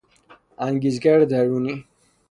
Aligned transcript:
انگیزگر 0.57 1.19
درونی 1.25 1.85